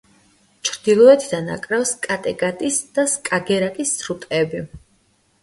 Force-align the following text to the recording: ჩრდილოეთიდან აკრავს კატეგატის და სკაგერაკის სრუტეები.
ჩრდილოეთიდან 0.69 1.51
აკრავს 1.55 1.91
კატეგატის 2.07 2.81
და 2.97 3.07
სკაგერაკის 3.13 3.93
სრუტეები. 4.01 4.65